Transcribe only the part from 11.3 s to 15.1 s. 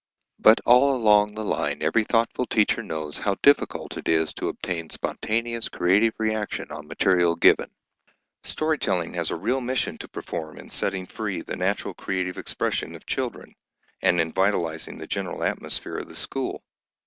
the natural creative expression of children, and in vitalising the